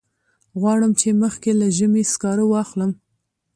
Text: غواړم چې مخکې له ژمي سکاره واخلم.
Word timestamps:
غواړم 0.59 0.91
چې 0.99 1.07
مخکې 1.23 1.51
له 1.59 1.67
ژمي 1.77 2.03
سکاره 2.11 2.45
واخلم. 2.47 2.91